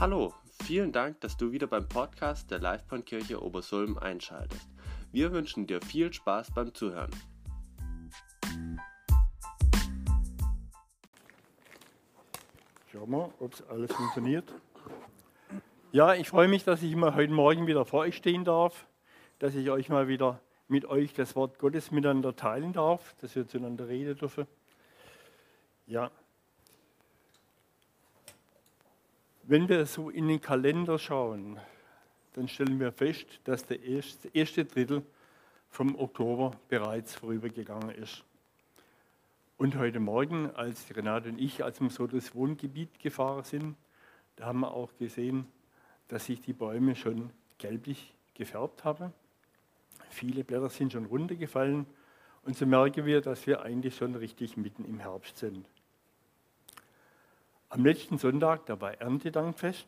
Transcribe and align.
Hallo, 0.00 0.32
vielen 0.62 0.92
Dank, 0.92 1.20
dass 1.22 1.36
du 1.36 1.50
wieder 1.50 1.66
beim 1.66 1.88
Podcast 1.88 2.52
der 2.52 2.60
Livebahnkirche 2.60 3.42
Obersulm 3.42 3.98
einschaltest. 3.98 4.68
Wir 5.10 5.32
wünschen 5.32 5.66
dir 5.66 5.80
viel 5.82 6.12
Spaß 6.12 6.52
beim 6.52 6.72
Zuhören. 6.72 7.10
Schauen 12.92 13.10
wir, 13.10 13.32
ob 13.40 13.52
es 13.52 13.66
alles 13.66 13.92
funktioniert. 13.92 14.54
Ja, 15.90 16.14
ich 16.14 16.28
freue 16.28 16.46
mich, 16.46 16.62
dass 16.62 16.80
ich 16.84 16.94
mal 16.94 17.16
heute 17.16 17.32
Morgen 17.32 17.66
wieder 17.66 17.84
vor 17.84 18.02
euch 18.02 18.14
stehen 18.14 18.44
darf, 18.44 18.86
dass 19.40 19.56
ich 19.56 19.68
euch 19.68 19.88
mal 19.88 20.06
wieder 20.06 20.40
mit 20.68 20.84
euch 20.84 21.12
das 21.12 21.34
Wort 21.34 21.58
Gottes 21.58 21.90
miteinander 21.90 22.36
teilen 22.36 22.72
darf, 22.72 23.16
dass 23.20 23.34
wir 23.34 23.48
zueinander 23.48 23.88
reden 23.88 24.16
dürfen. 24.16 24.46
Ja. 25.88 26.12
Wenn 29.50 29.66
wir 29.66 29.86
so 29.86 30.10
in 30.10 30.28
den 30.28 30.42
Kalender 30.42 30.98
schauen, 30.98 31.58
dann 32.34 32.48
stellen 32.48 32.78
wir 32.80 32.92
fest, 32.92 33.40
dass 33.44 33.64
der 33.64 33.82
erste, 33.82 34.66
Drittel 34.66 35.02
vom 35.70 35.98
Oktober 35.98 36.50
bereits 36.68 37.14
vorübergegangen 37.14 37.92
ist. 37.92 38.24
Und 39.56 39.74
heute 39.76 40.00
Morgen, 40.00 40.50
als 40.54 40.94
Renate 40.94 41.30
und 41.30 41.40
ich, 41.40 41.64
als 41.64 41.80
wir 41.80 41.88
so 41.88 42.06
das 42.06 42.34
Wohngebiet 42.34 43.00
gefahren 43.00 43.42
sind, 43.42 43.76
da 44.36 44.44
haben 44.44 44.60
wir 44.60 44.70
auch 44.70 44.90
gesehen, 44.98 45.46
dass 46.08 46.26
sich 46.26 46.42
die 46.42 46.52
Bäume 46.52 46.94
schon 46.94 47.30
gelblich 47.56 48.12
gefärbt 48.34 48.84
haben. 48.84 49.14
Viele 50.10 50.44
Blätter 50.44 50.68
sind 50.68 50.92
schon 50.92 51.06
runtergefallen 51.06 51.86
und 52.44 52.54
so 52.54 52.66
merken 52.66 53.06
wir, 53.06 53.22
dass 53.22 53.46
wir 53.46 53.62
eigentlich 53.62 53.96
schon 53.96 54.14
richtig 54.14 54.58
mitten 54.58 54.84
im 54.84 54.98
Herbst 54.98 55.38
sind. 55.38 55.64
Am 57.70 57.84
letzten 57.84 58.16
Sonntag, 58.16 58.64
da 58.64 58.80
war 58.80 58.94
Erntedankfest 58.94 59.86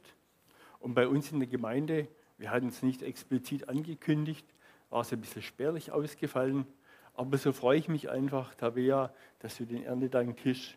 und 0.80 0.92
bei 0.92 1.08
uns 1.08 1.32
in 1.32 1.38
der 1.38 1.48
Gemeinde, 1.48 2.08
wir 2.36 2.50
hatten 2.50 2.68
es 2.68 2.82
nicht 2.82 3.02
explizit 3.02 3.70
angekündigt, 3.70 4.46
war 4.90 5.00
es 5.00 5.12
ein 5.12 5.20
bisschen 5.20 5.40
spärlich 5.40 5.90
ausgefallen, 5.90 6.66
aber 7.14 7.38
so 7.38 7.52
freue 7.52 7.78
ich 7.78 7.88
mich 7.88 8.10
einfach, 8.10 8.54
Tabea, 8.54 9.12
dass 9.38 9.56
du 9.56 9.64
den 9.64 9.84
Erntedanktisch 9.84 10.76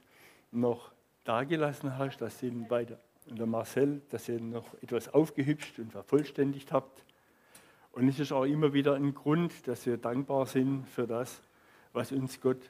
noch 0.51 0.93
dagelassen 1.25 1.97
hast, 1.97 2.21
dass 2.21 2.39
den 2.39 2.69
beide 2.69 2.97
und 3.29 3.37
der 3.37 3.47
Marcel, 3.47 4.01
dass 4.09 4.29
ihr 4.29 4.39
noch 4.39 4.73
etwas 4.81 5.13
aufgehübscht 5.13 5.79
und 5.79 5.91
vervollständigt 5.91 6.71
habt. 6.71 7.03
Und 7.91 8.07
es 8.07 8.19
ist 8.19 8.31
auch 8.31 8.45
immer 8.45 8.73
wieder 8.73 8.95
ein 8.95 9.13
Grund, 9.13 9.67
dass 9.67 9.85
wir 9.85 9.97
dankbar 9.97 10.45
sind 10.45 10.87
für 10.87 11.05
das, 11.05 11.41
was 11.91 12.11
uns 12.11 12.39
Gott 12.39 12.69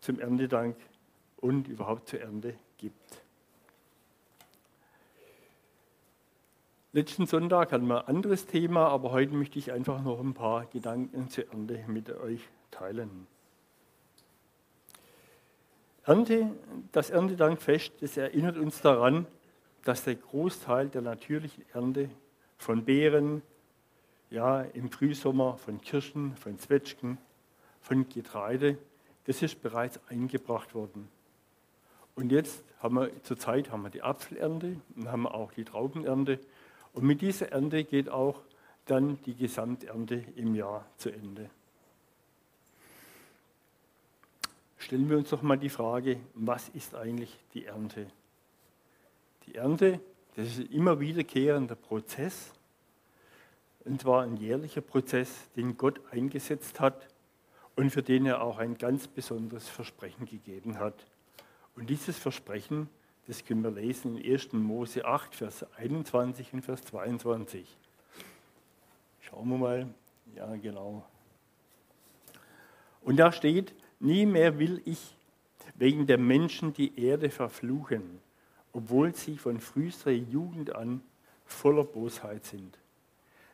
zum 0.00 0.20
Erntedank 0.20 0.76
und 1.36 1.68
überhaupt 1.68 2.08
zur 2.08 2.20
Ernte 2.20 2.54
gibt. 2.76 3.23
Letzten 6.94 7.26
Sonntag 7.26 7.72
hatten 7.72 7.88
wir 7.88 8.06
ein 8.06 8.14
anderes 8.14 8.46
Thema, 8.46 8.86
aber 8.86 9.10
heute 9.10 9.34
möchte 9.34 9.58
ich 9.58 9.72
einfach 9.72 10.00
noch 10.00 10.20
ein 10.20 10.32
paar 10.32 10.66
Gedanken 10.66 11.28
zur 11.28 11.48
Ernte 11.50 11.84
mit 11.88 12.08
euch 12.08 12.38
teilen. 12.70 13.26
Ernte, 16.04 16.52
das 16.92 17.10
Erntedankfest, 17.10 17.94
das 18.00 18.16
erinnert 18.16 18.56
uns 18.56 18.80
daran, 18.80 19.26
dass 19.82 20.04
der 20.04 20.14
Großteil 20.14 20.88
der 20.88 21.02
natürlichen 21.02 21.64
Ernte 21.72 22.10
von 22.58 22.84
Beeren, 22.84 23.42
ja, 24.30 24.60
im 24.60 24.88
Frühsommer 24.88 25.56
von 25.56 25.80
Kirschen, 25.80 26.36
von 26.36 26.60
Zwetschgen, 26.60 27.18
von 27.80 28.08
Getreide, 28.08 28.78
das 29.24 29.42
ist 29.42 29.60
bereits 29.60 29.98
eingebracht 30.08 30.76
worden. 30.76 31.08
Und 32.14 32.30
jetzt 32.30 32.62
haben 32.78 32.94
wir, 32.94 33.10
zurzeit 33.24 33.72
haben 33.72 33.82
wir 33.82 33.90
die 33.90 34.02
Apfelernte 34.02 34.76
und 34.94 35.10
haben 35.10 35.26
auch 35.26 35.50
die 35.50 35.64
Traubenernte. 35.64 36.38
Und 36.94 37.04
mit 37.04 37.20
dieser 37.20 37.52
Ernte 37.52 37.84
geht 37.84 38.08
auch 38.08 38.40
dann 38.86 39.20
die 39.24 39.34
Gesamternte 39.34 40.24
im 40.36 40.54
Jahr 40.54 40.86
zu 40.96 41.10
Ende. 41.10 41.50
Stellen 44.78 45.08
wir 45.08 45.18
uns 45.18 45.30
doch 45.30 45.42
mal 45.42 45.58
die 45.58 45.70
Frage, 45.70 46.20
was 46.34 46.68
ist 46.70 46.94
eigentlich 46.94 47.36
die 47.54 47.64
Ernte? 47.64 48.06
Die 49.46 49.56
Ernte, 49.56 50.00
das 50.36 50.46
ist 50.48 50.58
ein 50.58 50.72
immer 50.72 51.00
wiederkehrender 51.00 51.74
Prozess, 51.74 52.52
und 53.84 54.00
zwar 54.00 54.22
ein 54.22 54.36
jährlicher 54.36 54.80
Prozess, 54.80 55.30
den 55.56 55.76
Gott 55.76 56.00
eingesetzt 56.10 56.80
hat 56.80 57.06
und 57.76 57.90
für 57.90 58.02
den 58.02 58.26
er 58.26 58.42
auch 58.42 58.58
ein 58.58 58.78
ganz 58.78 59.08
besonderes 59.08 59.68
Versprechen 59.68 60.26
gegeben 60.26 60.78
hat. 60.78 61.06
Und 61.76 61.90
dieses 61.90 62.16
Versprechen, 62.16 62.88
das 63.26 63.44
können 63.44 63.62
wir 63.62 63.70
lesen 63.70 64.16
in 64.18 64.32
1. 64.32 64.52
Mose 64.52 65.04
8, 65.04 65.34
Vers 65.34 65.66
21 65.76 66.52
und 66.52 66.62
Vers 66.62 66.82
22. 66.82 67.66
Schauen 69.20 69.48
wir 69.48 69.58
mal. 69.58 69.94
Ja, 70.36 70.54
genau. 70.56 71.04
Und 73.02 73.16
da 73.16 73.32
steht, 73.32 73.74
nie 74.00 74.26
mehr 74.26 74.58
will 74.58 74.82
ich 74.84 75.14
wegen 75.76 76.06
der 76.06 76.18
Menschen 76.18 76.72
die 76.72 76.98
Erde 77.00 77.30
verfluchen 77.30 78.20
obwohl 78.74 79.14
sie 79.14 79.38
von 79.38 79.60
frühester 79.60 80.10
Jugend 80.10 80.74
an 80.74 81.00
voller 81.46 81.84
Bosheit 81.84 82.44
sind. 82.44 82.76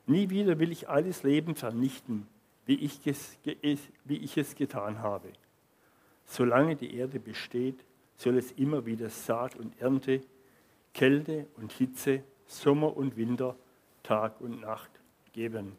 Nie 0.06 0.30
wieder 0.30 0.58
will 0.58 0.72
ich 0.72 0.88
alles 0.88 1.22
Leben 1.22 1.54
vernichten, 1.54 2.26
wie 2.66 2.76
ich 2.76 3.06
es, 3.06 3.36
wie 4.04 4.16
ich 4.16 4.36
es 4.36 4.54
getan 4.56 5.00
habe. 5.00 5.28
Solange 6.24 6.74
die 6.74 6.96
Erde 6.96 7.20
besteht, 7.20 7.78
soll 8.20 8.36
es 8.36 8.52
immer 8.52 8.84
wieder 8.84 9.08
Saat 9.08 9.56
und 9.56 9.80
Ernte, 9.80 10.20
Kälte 10.92 11.46
und 11.56 11.72
Hitze, 11.72 12.22
Sommer 12.46 12.94
und 12.94 13.16
Winter, 13.16 13.56
Tag 14.02 14.42
und 14.42 14.60
Nacht 14.60 14.90
geben. 15.32 15.78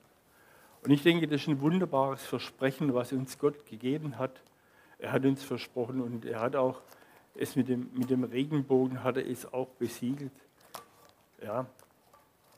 Und 0.83 0.89
ich 0.89 1.03
denke, 1.03 1.27
das 1.27 1.41
ist 1.41 1.49
ein 1.49 1.61
wunderbares 1.61 2.25
Versprechen, 2.25 2.95
was 2.95 3.13
uns 3.13 3.37
Gott 3.37 3.67
gegeben 3.67 4.17
hat. 4.17 4.41
Er 4.97 5.11
hat 5.11 5.23
uns 5.23 5.43
versprochen 5.43 6.01
und 6.01 6.25
er 6.25 6.39
hat 6.39 6.55
auch 6.55 6.81
es 7.35 7.55
mit 7.55 7.69
dem, 7.69 7.91
mit 7.93 8.09
dem 8.09 8.23
Regenbogen 8.23 9.03
hat 9.03 9.17
er 9.17 9.29
es 9.29 9.45
auch 9.53 9.67
besiegelt. 9.77 10.31
Ja, 11.43 11.67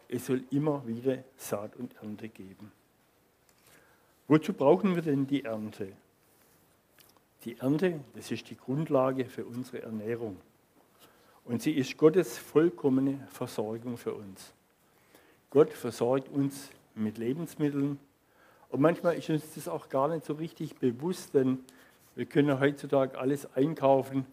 es 0.07 0.25
soll 0.27 0.45
immer 0.51 0.87
wieder 0.87 1.25
Saat 1.35 1.75
und 1.75 1.93
Ernte 1.97 2.29
geben. 2.29 2.71
Wozu 4.29 4.53
brauchen 4.53 4.95
wir 4.95 5.01
denn 5.01 5.27
die 5.27 5.43
Ernte? 5.43 5.91
Die 7.45 7.57
Ernte, 7.57 7.99
das 8.15 8.31
ist 8.31 8.49
die 8.49 8.57
Grundlage 8.57 9.25
für 9.25 9.45
unsere 9.45 9.81
Ernährung. 9.81 10.37
Und 11.45 11.61
sie 11.61 11.73
ist 11.73 11.97
Gottes 11.97 12.37
vollkommene 12.37 13.27
Versorgung 13.29 13.97
für 13.97 14.13
uns. 14.13 14.53
Gott 15.49 15.73
versorgt 15.73 16.29
uns 16.29 16.69
mit 16.95 17.17
Lebensmitteln. 17.17 17.99
Und 18.69 18.81
manchmal 18.81 19.15
ist 19.15 19.29
uns 19.29 19.53
das 19.55 19.67
auch 19.67 19.89
gar 19.89 20.07
nicht 20.07 20.25
so 20.25 20.33
richtig 20.33 20.75
bewusst, 20.75 21.33
denn 21.33 21.59
wir 22.15 22.25
können 22.25 22.59
heutzutage 22.59 23.17
alles 23.17 23.51
einkaufen 23.55 24.25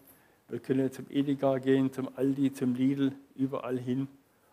wir 0.51 0.59
können 0.59 0.91
zum 0.91 1.07
Edeka 1.11 1.59
gehen, 1.59 1.93
zum 1.93 2.09
Aldi, 2.17 2.53
zum 2.53 2.75
Lidl, 2.75 3.13
überall 3.37 3.79
hin. 3.79 4.09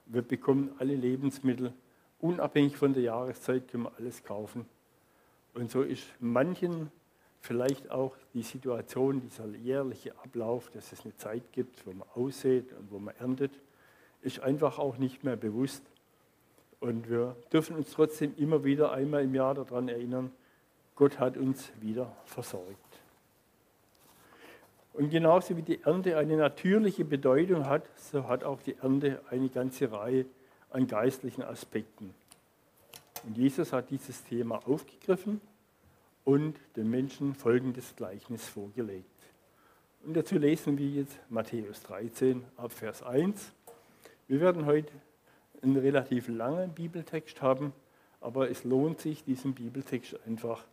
Wir 0.06 0.22
bekommen 0.22 0.70
alle 0.78 0.94
Lebensmittel. 0.94 1.74
Unabhängig 2.20 2.78
von 2.78 2.94
der 2.94 3.02
Jahreszeit 3.02 3.68
können 3.68 3.86
wir 3.86 3.94
alles 3.98 4.24
kaufen. 4.24 4.68
Und 5.56 5.72
so 5.72 5.82
ist 5.82 6.06
manchen 6.20 6.92
vielleicht 7.48 7.90
auch 7.90 8.14
die 8.34 8.42
Situation, 8.42 9.22
dieser 9.22 9.48
jährliche 9.48 10.14
Ablauf, 10.20 10.70
dass 10.72 10.92
es 10.92 11.06
eine 11.06 11.16
Zeit 11.16 11.54
gibt, 11.54 11.88
wo 11.88 11.94
man 11.94 12.08
aussät 12.14 12.74
und 12.74 12.92
wo 12.92 13.00
man 13.00 13.16
erntet, 13.20 13.52
ist 14.22 14.42
einfach 14.42 14.78
auch 14.78 14.98
nicht 14.98 15.24
mehr 15.24 15.38
bewusst. 15.38 15.82
Und 16.82 17.10
wir 17.10 17.38
dürfen 17.52 17.78
uns 17.78 17.92
trotzdem 17.92 18.36
immer 18.36 18.66
wieder 18.66 18.92
einmal 18.92 19.24
im 19.24 19.34
Jahr 19.34 19.56
daran 19.56 19.88
erinnern, 19.88 20.32
Gott 20.96 21.20
hat 21.20 21.38
uns 21.38 21.72
wieder 21.80 22.16
versorgt. 22.26 23.00
Und 24.94 25.10
genauso 25.10 25.56
wie 25.56 25.62
die 25.62 25.82
Ernte 25.84 26.18
eine 26.18 26.36
natürliche 26.36 27.06
Bedeutung 27.06 27.66
hat, 27.66 27.84
so 27.96 28.28
hat 28.28 28.44
auch 28.44 28.62
die 28.62 28.76
Ernte 28.76 29.22
eine 29.30 29.48
ganze 29.48 29.92
Reihe 29.92 30.26
an 30.72 30.86
geistlichen 30.86 31.44
Aspekten. 31.44 32.14
Und 33.26 33.38
Jesus 33.38 33.72
hat 33.72 33.90
dieses 33.90 34.24
Thema 34.26 34.60
aufgegriffen 34.68 35.40
und 36.28 36.60
den 36.76 36.90
Menschen 36.90 37.34
folgendes 37.34 37.96
Gleichnis 37.96 38.46
vorgelegt. 38.50 39.06
Und 40.04 40.14
dazu 40.14 40.38
lesen 40.38 40.78
wir 40.78 40.90
jetzt 40.90 41.18
Matthäus 41.30 41.82
13 41.84 42.44
ab 42.58 42.74
Vers 42.74 43.02
1. 43.02 43.54
Wir 44.28 44.42
werden 44.42 44.66
heute 44.66 44.92
einen 45.62 45.78
relativ 45.78 46.28
langen 46.28 46.74
Bibeltext 46.74 47.42
haben, 47.42 47.72
aber 48.20 48.50
es 48.52 48.66
lohnt 48.66 49.00
sich, 49.00 49.24
diesen 49.24 49.54
Bibeltext 49.54 50.20
einfach 50.26 50.66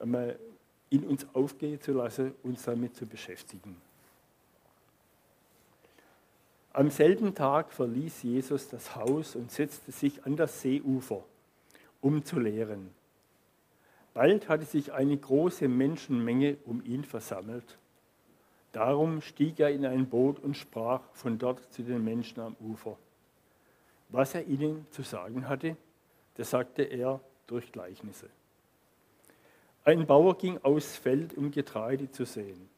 einmal 0.00 0.36
in 0.88 1.04
uns 1.04 1.24
aufgehen 1.34 1.80
zu 1.80 1.92
lassen, 1.92 2.34
uns 2.42 2.64
damit 2.64 2.96
zu 2.96 3.06
beschäftigen. 3.06 3.80
Am 6.72 6.90
selben 6.90 7.36
Tag 7.36 7.72
verließ 7.72 8.24
Jesus 8.24 8.66
das 8.66 8.96
Haus 8.96 9.36
und 9.36 9.52
setzte 9.52 9.92
sich 9.92 10.26
an 10.26 10.34
das 10.34 10.60
Seeufer, 10.60 11.22
um 12.00 12.24
zu 12.24 12.40
lehren. 12.40 12.90
Bald 14.14 14.48
hatte 14.48 14.64
sich 14.64 14.92
eine 14.92 15.16
große 15.16 15.68
Menschenmenge 15.68 16.56
um 16.64 16.84
ihn 16.84 17.04
versammelt. 17.04 17.78
Darum 18.72 19.20
stieg 19.20 19.58
er 19.60 19.70
in 19.70 19.84
ein 19.84 20.08
Boot 20.08 20.38
und 20.40 20.56
sprach 20.56 21.02
von 21.12 21.38
dort 21.38 21.72
zu 21.72 21.82
den 21.82 22.04
Menschen 22.04 22.40
am 22.40 22.56
Ufer. 22.60 22.96
Was 24.08 24.34
er 24.34 24.46
ihnen 24.46 24.86
zu 24.90 25.02
sagen 25.02 25.48
hatte, 25.48 25.76
das 26.36 26.50
sagte 26.50 26.82
er 26.82 27.20
durch 27.46 27.70
Gleichnisse. 27.72 28.28
Ein 29.84 30.06
Bauer 30.06 30.36
ging 30.36 30.58
aufs 30.62 30.96
Feld, 30.96 31.34
um 31.34 31.50
Getreide 31.50 32.10
zu 32.10 32.24
säen. 32.24 32.68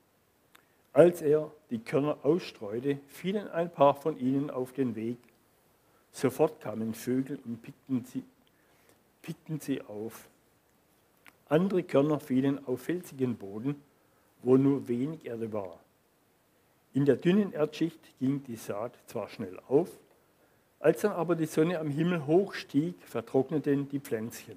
Als 0.92 1.22
er 1.22 1.50
die 1.70 1.78
Körner 1.78 2.18
ausstreute, 2.22 2.98
fielen 3.08 3.48
ein 3.48 3.70
paar 3.70 3.94
von 3.94 4.18
ihnen 4.18 4.50
auf 4.50 4.72
den 4.72 4.94
Weg. 4.94 5.16
Sofort 6.12 6.60
kamen 6.60 6.94
Vögel 6.94 7.38
und 7.44 7.62
pickten 7.62 8.04
sie, 8.04 8.22
pickten 9.22 9.58
sie 9.58 9.80
auf. 9.82 10.28
Andere 11.52 11.82
Körner 11.82 12.18
fielen 12.18 12.66
auf 12.66 12.80
felsigen 12.80 13.36
Boden, 13.36 13.74
wo 14.42 14.56
nur 14.56 14.88
wenig 14.88 15.26
Erde 15.26 15.52
war. 15.52 15.78
In 16.94 17.04
der 17.04 17.16
dünnen 17.16 17.52
Erdschicht 17.52 18.00
ging 18.18 18.42
die 18.44 18.56
Saat 18.56 18.94
zwar 19.04 19.28
schnell 19.28 19.60
auf, 19.68 19.90
als 20.80 21.02
dann 21.02 21.12
aber 21.12 21.36
die 21.36 21.44
Sonne 21.44 21.78
am 21.78 21.90
Himmel 21.90 22.26
hochstieg, 22.26 22.94
vertrockneten 23.04 23.86
die 23.86 24.00
Pflänzchen. 24.00 24.56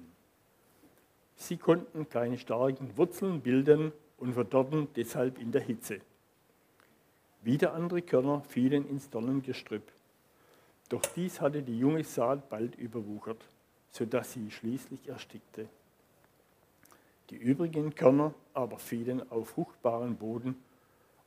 Sie 1.34 1.58
konnten 1.58 2.08
keine 2.08 2.38
starken 2.38 2.96
Wurzeln 2.96 3.42
bilden 3.42 3.92
und 4.16 4.32
verdorrten 4.32 4.88
deshalb 4.96 5.38
in 5.38 5.52
der 5.52 5.60
Hitze. 5.60 6.00
Wieder 7.42 7.74
andere 7.74 8.00
Körner 8.00 8.40
fielen 8.48 8.88
ins 8.88 9.10
Dornengestrüpp. 9.10 9.92
Doch 10.88 11.02
dies 11.14 11.42
hatte 11.42 11.62
die 11.62 11.78
junge 11.78 12.04
Saat 12.04 12.48
bald 12.48 12.74
überwuchert, 12.76 13.44
sodass 13.90 14.32
sie 14.32 14.50
schließlich 14.50 15.06
erstickte. 15.10 15.68
Die 17.30 17.36
übrigen 17.36 17.94
Körner 17.94 18.34
aber 18.54 18.78
fielen 18.78 19.30
auf 19.30 19.50
fruchtbaren 19.50 20.16
Boden 20.16 20.56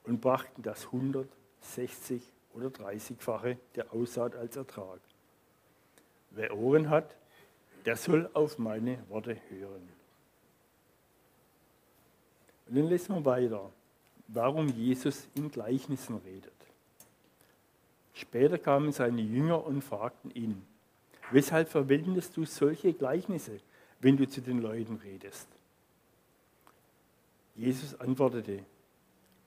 und 0.05 0.21
brachten 0.21 0.61
das 0.61 0.85
160 0.85 2.21
oder 2.53 2.67
30-fache 2.67 3.57
der 3.75 3.93
Aussaat 3.93 4.35
als 4.35 4.55
Ertrag. 4.55 4.99
Wer 6.31 6.57
Ohren 6.57 6.89
hat, 6.89 7.15
der 7.85 7.95
soll 7.95 8.29
auf 8.33 8.57
meine 8.57 8.99
Worte 9.09 9.37
hören. 9.49 9.89
Und 12.67 12.77
dann 12.77 12.87
lesen 12.87 13.15
wir 13.15 13.25
weiter 13.25 13.71
warum 14.33 14.69
Jesus 14.69 15.27
in 15.35 15.49
Gleichnissen 15.51 16.17
redet. 16.17 16.53
Später 18.13 18.57
kamen 18.57 18.91
seine 18.91 19.21
Jünger 19.21 19.65
und 19.65 19.83
fragten 19.83 20.31
ihn, 20.31 20.61
weshalb 21.31 21.69
verwendest 21.69 22.35
du 22.37 22.45
solche 22.45 22.93
Gleichnisse, 22.93 23.59
wenn 23.99 24.17
du 24.17 24.27
zu 24.27 24.41
den 24.41 24.61
Leuten 24.61 24.97
redest? 24.97 25.47
Jesus 27.59 27.99
antwortete, 27.99 28.63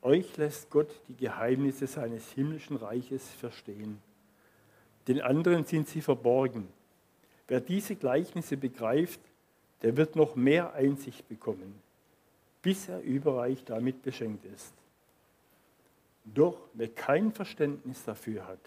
euch 0.02 0.36
lässt 0.36 0.70
Gott 0.70 0.90
die 1.08 1.16
Geheimnisse 1.16 1.86
seines 1.86 2.30
himmlischen 2.32 2.76
Reiches 2.76 3.28
verstehen. 3.30 3.98
Den 5.08 5.20
anderen 5.20 5.64
sind 5.64 5.88
sie 5.88 6.00
verborgen. 6.00 6.68
Wer 7.48 7.60
diese 7.60 7.96
Gleichnisse 7.96 8.56
begreift, 8.56 9.20
der 9.82 9.96
wird 9.96 10.16
noch 10.16 10.36
mehr 10.36 10.74
Einsicht 10.74 11.28
bekommen 11.28 11.82
bis 12.62 12.88
er 12.88 13.00
überreich 13.02 13.64
damit 13.64 14.02
beschenkt 14.02 14.44
ist. 14.44 14.72
Doch 16.24 16.56
wer 16.74 16.88
kein 16.88 17.32
Verständnis 17.32 18.04
dafür 18.04 18.46
hat, 18.46 18.60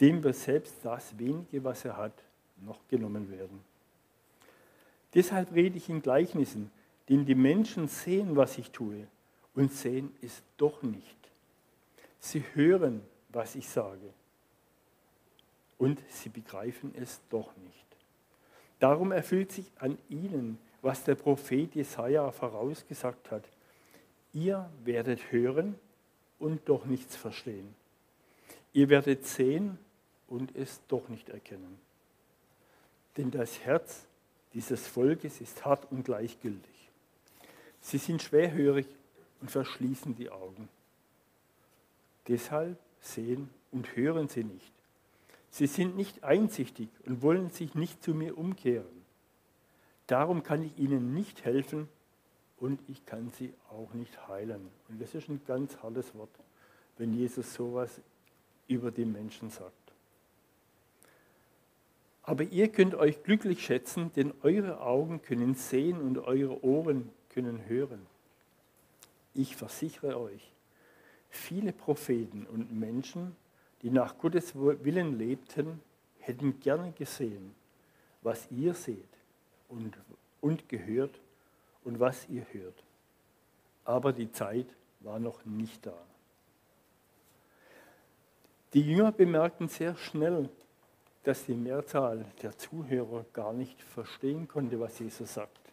dem 0.00 0.22
wird 0.22 0.36
selbst 0.36 0.76
das 0.84 1.18
wenige, 1.18 1.62
was 1.64 1.84
er 1.84 1.96
hat, 1.96 2.22
noch 2.64 2.78
genommen 2.88 3.30
werden. 3.30 3.60
Deshalb 5.12 5.52
rede 5.52 5.76
ich 5.76 5.88
in 5.88 6.00
Gleichnissen, 6.00 6.70
denn 7.10 7.26
die 7.26 7.34
Menschen 7.34 7.88
sehen, 7.88 8.36
was 8.36 8.56
ich 8.56 8.70
tue, 8.70 9.06
und 9.54 9.70
sehen 9.70 10.14
es 10.22 10.42
doch 10.56 10.82
nicht. 10.82 11.18
Sie 12.18 12.42
hören, 12.54 13.02
was 13.28 13.54
ich 13.54 13.68
sage, 13.68 14.14
und 15.76 16.00
sie 16.08 16.30
begreifen 16.30 16.94
es 16.96 17.20
doch 17.28 17.54
nicht. 17.58 17.86
Darum 18.78 19.12
erfüllt 19.12 19.52
sich 19.52 19.70
an 19.78 19.98
ihnen 20.08 20.58
was 20.82 21.04
der 21.04 21.14
Prophet 21.14 21.74
Jesaja 21.74 22.30
vorausgesagt 22.30 23.30
hat. 23.30 23.44
Ihr 24.32 24.70
werdet 24.84 25.32
hören 25.32 25.78
und 26.38 26.68
doch 26.68 26.84
nichts 26.86 27.16
verstehen. 27.16 27.74
Ihr 28.72 28.88
werdet 28.88 29.26
sehen 29.26 29.78
und 30.28 30.54
es 30.56 30.80
doch 30.88 31.08
nicht 31.08 31.28
erkennen. 31.28 31.78
Denn 33.16 33.30
das 33.30 33.60
Herz 33.60 34.06
dieses 34.54 34.86
Volkes 34.86 35.40
ist 35.40 35.64
hart 35.64 35.90
und 35.90 36.04
gleichgültig. 36.04 36.79
Sie 37.80 37.98
sind 37.98 38.22
schwerhörig 38.22 38.86
und 39.40 39.50
verschließen 39.50 40.14
die 40.14 40.30
Augen. 40.30 40.68
Deshalb 42.28 42.78
sehen 43.00 43.50
und 43.72 43.96
hören 43.96 44.28
sie 44.28 44.44
nicht. 44.44 44.72
Sie 45.50 45.66
sind 45.66 45.96
nicht 45.96 46.22
einsichtig 46.22 46.88
und 47.06 47.22
wollen 47.22 47.50
sich 47.50 47.74
nicht 47.74 48.02
zu 48.02 48.14
mir 48.14 48.38
umkehren. 48.38 49.00
Darum 50.06 50.42
kann 50.42 50.62
ich 50.62 50.78
ihnen 50.78 51.14
nicht 51.14 51.44
helfen 51.44 51.88
und 52.58 52.80
ich 52.88 53.04
kann 53.06 53.30
sie 53.30 53.52
auch 53.70 53.92
nicht 53.94 54.28
heilen. 54.28 54.68
Und 54.88 55.00
das 55.00 55.14
ist 55.14 55.28
ein 55.28 55.40
ganz 55.46 55.76
hartes 55.82 56.14
Wort, 56.14 56.30
wenn 56.98 57.14
Jesus 57.14 57.54
sowas 57.54 58.00
über 58.68 58.90
die 58.90 59.04
Menschen 59.04 59.50
sagt. 59.50 59.74
Aber 62.22 62.44
ihr 62.44 62.68
könnt 62.68 62.94
euch 62.94 63.22
glücklich 63.24 63.64
schätzen, 63.64 64.12
denn 64.14 64.32
eure 64.42 64.80
Augen 64.80 65.22
können 65.22 65.54
sehen 65.54 66.00
und 66.00 66.18
eure 66.18 66.62
Ohren 66.62 67.10
können 67.30 67.66
hören. 67.66 68.06
Ich 69.34 69.56
versichere 69.56 70.20
euch, 70.20 70.52
viele 71.28 71.72
Propheten 71.72 72.46
und 72.46 72.72
Menschen, 72.78 73.36
die 73.82 73.90
nach 73.90 74.18
Gottes 74.18 74.54
Willen 74.54 75.18
lebten, 75.18 75.80
hätten 76.18 76.60
gerne 76.60 76.92
gesehen, 76.92 77.54
was 78.22 78.48
ihr 78.50 78.74
seht 78.74 79.08
und, 79.68 79.96
und 80.40 80.68
gehört 80.68 81.18
und 81.84 81.98
was 81.98 82.28
ihr 82.28 82.44
hört. 82.52 82.84
Aber 83.84 84.12
die 84.12 84.30
Zeit 84.30 84.66
war 85.00 85.18
noch 85.18 85.44
nicht 85.44 85.86
da. 85.86 85.96
Die 88.74 88.82
Jünger 88.82 89.10
bemerkten 89.10 89.68
sehr 89.68 89.96
schnell, 89.96 90.48
dass 91.24 91.44
die 91.44 91.54
Mehrzahl 91.54 92.24
der 92.42 92.56
Zuhörer 92.56 93.24
gar 93.32 93.52
nicht 93.52 93.82
verstehen 93.82 94.46
konnte, 94.46 94.78
was 94.78 94.98
Jesus 94.98 95.34
sagt. 95.34 95.69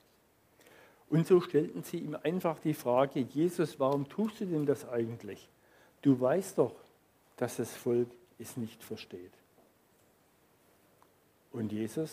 Und 1.10 1.26
so 1.26 1.40
stellten 1.40 1.84
sie 1.84 2.00
ihm 2.00 2.18
einfach 2.22 2.60
die 2.60 2.74
Frage, 2.74 3.22
Jesus, 3.22 3.80
warum 3.80 4.10
tust 4.10 4.42
du 4.42 4.46
denn 4.46 4.66
das 4.66 4.88
eigentlich? 4.88 5.48
Du 6.02 6.20
weißt 6.20 6.58
doch, 6.58 6.76
dass 7.38 7.58
das 7.58 7.74
Volk 7.76 8.10
es 8.40 8.58
nicht 8.58 8.84
versteht. 8.84 9.32
Und 11.52 11.72
Jesus 11.72 12.12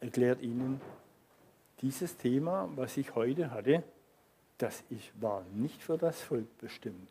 erklärt 0.00 0.40
Ihnen, 0.40 0.80
dieses 1.80 2.16
Thema, 2.16 2.68
was 2.74 2.96
ich 2.96 3.14
heute 3.14 3.50
hatte, 3.50 3.82
das 4.58 4.82
ich 4.90 5.12
war 5.20 5.44
nicht 5.54 5.82
für 5.82 5.96
das 5.96 6.20
Volk 6.20 6.46
bestimmt, 6.58 7.08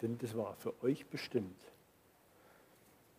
denn 0.00 0.18
das 0.18 0.36
war 0.36 0.54
für 0.56 0.74
euch 0.82 1.06
bestimmt. 1.06 1.60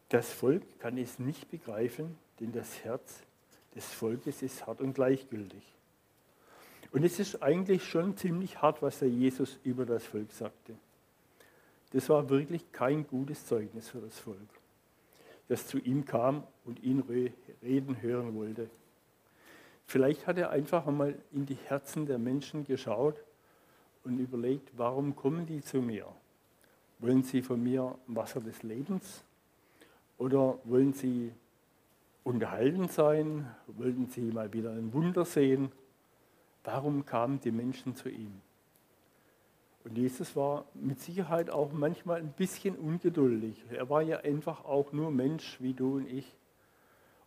Das 0.10 0.32
Volk 0.32 0.64
kann 0.80 0.98
es 0.98 1.20
nicht 1.20 1.50
begreifen, 1.50 2.18
denn 2.40 2.52
das 2.52 2.84
Herz 2.84 3.22
des 3.76 3.86
Volkes 3.86 4.42
ist 4.42 4.68
hart 4.68 4.82
und 4.82 4.94
gleichgültig. 4.94 5.64
Und 6.94 7.04
es 7.04 7.20
ist 7.20 7.44
eigentlich 7.44 7.84
schon 7.84 8.16
ziemlich 8.16 8.62
hart, 8.62 8.82
was 8.82 9.00
der 9.00 9.10
Jesus 9.10 9.60
über 9.66 9.86
das 9.86 10.06
Volk 10.06 10.32
sagte. 10.32 10.74
Das 11.92 12.08
war 12.08 12.30
wirklich 12.30 12.72
kein 12.72 13.06
gutes 13.06 13.46
Zeugnis 13.46 13.90
für 13.90 14.00
das 14.00 14.18
Volk 14.20 14.40
das 15.48 15.68
zu 15.68 15.78
ihm 15.78 16.06
kam 16.06 16.44
und 16.66 16.82
ihn 16.84 17.04
reden 17.62 18.02
hören 18.02 18.36
wollte. 18.36 18.70
Vielleicht 19.86 20.26
hat 20.28 20.38
er 20.38 20.50
einfach 20.50 20.88
einmal 20.88 21.16
in 21.32 21.46
die 21.46 21.58
Herzen 21.66 22.06
der 22.06 22.18
Menschen 22.18 22.66
geschaut 22.66 23.24
und 24.04 24.20
überlegt, 24.20 24.72
warum 24.78 25.16
kommen 25.16 25.46
die 25.46 25.62
zu 25.62 25.78
mir? 25.78 26.08
Wollen 27.00 27.24
sie 27.24 27.42
von 27.42 27.62
mir 27.62 27.96
Wasser 28.08 28.40
des 28.40 28.64
Lebens? 28.64 29.24
Oder 30.18 30.58
wollen 30.64 30.94
sie 30.94 31.32
unterhalten 32.24 32.88
sein? 32.88 33.54
Wollten 33.68 34.08
sie 34.08 34.22
mal 34.22 34.52
wieder 34.54 34.72
ein 34.72 34.94
Wunder 34.94 35.26
sehen? 35.26 35.72
Warum 36.64 37.06
kamen 37.06 37.40
die 37.42 37.52
Menschen 37.52 37.96
zu 37.96 38.10
ihm? 38.10 38.42
Und 39.84 39.98
Jesus 39.98 40.36
war 40.36 40.66
mit 40.74 41.02
Sicherheit 41.02 41.50
auch 41.50 41.74
manchmal 41.74 42.20
ein 42.20 42.32
bisschen 42.32 42.78
ungeduldig. 42.78 43.62
Er 43.70 43.90
war 43.90 44.02
ja 44.02 44.20
einfach 44.20 44.64
auch 44.64 44.94
nur 44.94 45.12
Mensch 45.12 45.58
wie 45.60 45.74
du 45.74 45.98
und 45.98 46.08
ich. 46.08 46.26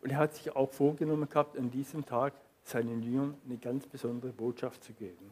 Und 0.00 0.10
er 0.10 0.18
hat 0.18 0.34
sich 0.34 0.56
auch 0.56 0.72
vorgenommen 0.72 1.28
gehabt, 1.28 1.58
an 1.58 1.70
diesem 1.70 2.06
Tag 2.06 2.32
seinen 2.64 3.02
Jüngern 3.02 3.34
eine 3.44 3.58
ganz 3.58 3.86
besondere 3.86 4.32
Botschaft 4.32 4.82
zu 4.84 4.92
geben. 4.94 5.30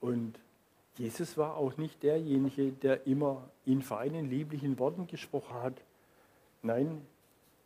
Und 0.00 0.38
Jesus 0.96 1.36
war 1.36 1.56
auch 1.56 1.76
nicht 1.76 2.02
derjenige, 2.02 2.72
der 2.72 3.06
immer 3.06 3.48
in 3.64 3.82
feinen, 3.82 4.28
lieblichen 4.28 4.78
Worten 4.78 5.06
gesprochen 5.06 5.54
hat. 5.54 5.74
Nein, 6.62 7.06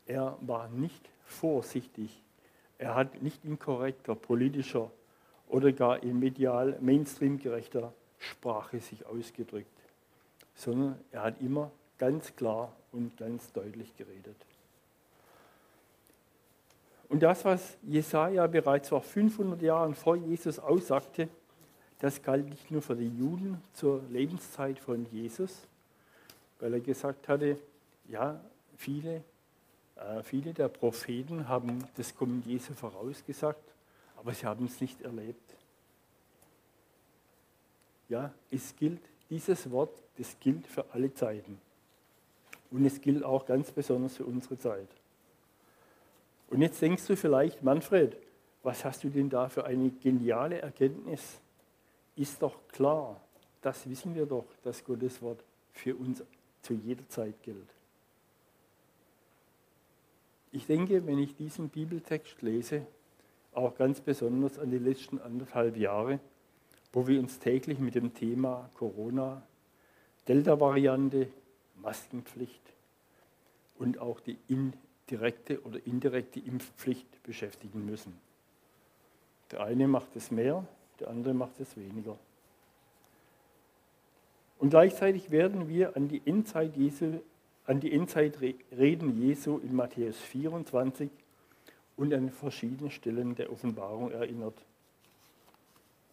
er 0.06 0.36
war 0.40 0.68
nicht 0.68 1.08
vorsichtig. 1.24 2.22
Er 2.78 2.94
hat 2.94 3.22
nicht 3.22 3.44
in 3.44 3.58
korrekter 3.58 4.14
politischer 4.14 4.90
oder 5.48 5.72
gar 5.72 6.02
in 6.02 6.18
medial 6.18 6.76
mainstreamgerechter 6.80 7.92
Sprache 8.18 8.80
sich 8.80 9.06
ausgedrückt, 9.06 9.66
sondern 10.54 10.98
er 11.12 11.22
hat 11.22 11.40
immer 11.40 11.70
ganz 11.98 12.34
klar 12.36 12.72
und 12.92 13.16
ganz 13.16 13.52
deutlich 13.52 13.96
geredet. 13.96 14.36
Und 17.08 17.22
das, 17.22 17.44
was 17.44 17.76
Jesaja 17.82 18.46
bereits 18.46 18.88
vor 18.88 19.00
500 19.00 19.62
Jahren 19.62 19.94
vor 19.94 20.16
Jesus 20.16 20.58
aussagte, 20.58 21.28
das 22.00 22.22
galt 22.22 22.48
nicht 22.48 22.70
nur 22.70 22.82
für 22.82 22.96
die 22.96 23.08
Juden 23.08 23.62
zur 23.72 24.02
Lebenszeit 24.10 24.78
von 24.78 25.06
Jesus, 25.12 25.66
weil 26.58 26.74
er 26.74 26.80
gesagt 26.80 27.28
hatte, 27.28 27.58
ja, 28.08 28.40
viele, 28.76 29.22
viele 30.22 30.52
der 30.52 30.68
Propheten 30.68 31.48
haben 31.48 31.84
das 31.96 32.14
Kommen 32.14 32.42
Jesu 32.46 32.74
vorausgesagt, 32.74 33.62
aber 34.16 34.34
sie 34.34 34.46
haben 34.46 34.66
es 34.66 34.80
nicht 34.80 35.00
erlebt. 35.02 35.54
Ja, 38.08 38.32
es 38.50 38.76
gilt, 38.76 39.00
dieses 39.30 39.70
Wort, 39.70 40.02
das 40.16 40.38
gilt 40.38 40.66
für 40.66 40.84
alle 40.92 41.12
Zeiten. 41.12 41.60
Und 42.70 42.84
es 42.84 43.00
gilt 43.00 43.24
auch 43.24 43.46
ganz 43.46 43.70
besonders 43.72 44.16
für 44.16 44.24
unsere 44.24 44.58
Zeit. 44.58 44.88
Und 46.48 46.62
jetzt 46.62 46.80
denkst 46.80 47.06
du 47.06 47.16
vielleicht, 47.16 47.62
Manfred, 47.62 48.16
was 48.62 48.84
hast 48.84 49.04
du 49.04 49.08
denn 49.08 49.30
da 49.30 49.48
für 49.48 49.64
eine 49.64 49.90
geniale 49.90 50.60
Erkenntnis? 50.60 51.40
Ist 52.16 52.40
doch 52.42 52.56
klar, 52.68 53.20
das 53.62 53.88
wissen 53.88 54.14
wir 54.14 54.26
doch, 54.26 54.46
dass 54.62 54.84
Gottes 54.84 55.20
Wort 55.22 55.42
für 55.72 55.94
uns 55.94 56.22
zu 56.62 56.74
jeder 56.74 57.08
Zeit 57.08 57.42
gilt. 57.42 57.68
Ich 60.52 60.66
denke, 60.66 61.06
wenn 61.06 61.18
ich 61.18 61.36
diesen 61.36 61.68
Bibeltext 61.68 62.40
lese, 62.42 62.86
auch 63.52 63.74
ganz 63.76 64.00
besonders 64.00 64.58
an 64.58 64.70
die 64.70 64.78
letzten 64.78 65.18
anderthalb 65.20 65.76
Jahre, 65.76 66.20
wo 66.92 67.06
wir 67.06 67.20
uns 67.20 67.38
täglich 67.38 67.78
mit 67.78 67.94
dem 67.94 68.14
Thema 68.14 68.70
Corona, 68.74 69.42
Delta-Variante, 70.28 71.28
Maskenpflicht 71.82 72.62
und 73.78 73.98
auch 73.98 74.20
die 74.20 74.38
direkte 75.10 75.62
oder 75.62 75.84
indirekte 75.86 76.40
Impfpflicht 76.40 77.22
beschäftigen 77.22 77.84
müssen. 77.86 78.18
Der 79.50 79.62
eine 79.62 79.86
macht 79.86 80.16
es 80.16 80.30
mehr, 80.30 80.66
der 81.00 81.08
andere 81.08 81.34
macht 81.34 81.60
es 81.60 81.76
weniger. 81.76 82.18
Und 84.58 84.70
gleichzeitig 84.70 85.30
werden 85.30 85.68
wir 85.68 85.96
an 85.96 86.08
die 86.08 86.22
Endzeit 86.24 86.76
Jesu, 86.76 87.20
an 87.66 87.80
die 87.80 87.92
Endzeitreden 87.92 89.20
Jesu 89.20 89.58
in 89.58 89.74
Matthäus 89.74 90.16
24 90.18 91.10
und 91.96 92.14
an 92.14 92.30
verschiedene 92.30 92.90
Stellen 92.90 93.34
der 93.34 93.52
Offenbarung 93.52 94.12
erinnert. 94.12 94.56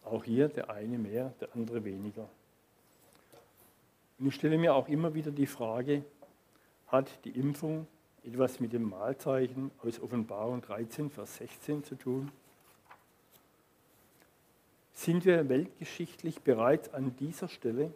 Auch 0.04 0.24
hier 0.24 0.48
der 0.48 0.70
eine 0.70 0.98
mehr, 0.98 1.32
der 1.40 1.54
andere 1.54 1.84
weniger. 1.84 2.28
Und 4.18 4.26
ich 4.26 4.34
stelle 4.34 4.58
mir 4.58 4.74
auch 4.74 4.88
immer 4.88 5.14
wieder 5.14 5.30
die 5.30 5.46
Frage, 5.46 6.04
hat 6.88 7.24
die 7.24 7.30
Impfung 7.30 7.86
etwas 8.24 8.58
mit 8.58 8.72
dem 8.72 8.88
Mahlzeichen 8.88 9.70
aus 9.82 10.00
Offenbarung 10.00 10.60
13, 10.60 11.10
Vers 11.10 11.36
16 11.36 11.84
zu 11.84 11.94
tun? 11.94 12.30
Sind 14.92 15.24
wir 15.24 15.48
weltgeschichtlich 15.48 16.40
bereits 16.40 16.92
an 16.92 17.16
dieser 17.16 17.48
Stelle 17.48 17.92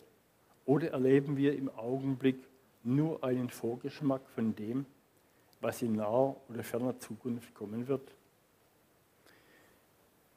oder 0.66 0.90
erleben 0.90 1.36
wir 1.36 1.56
im 1.56 1.70
Augenblick 1.70 2.47
nur 2.88 3.22
einen 3.22 3.50
Vorgeschmack 3.50 4.22
von 4.34 4.54
dem, 4.54 4.86
was 5.60 5.82
in 5.82 5.96
naher 5.96 6.36
oder 6.48 6.62
ferner 6.62 6.98
Zukunft 6.98 7.54
kommen 7.54 7.88
wird? 7.88 8.14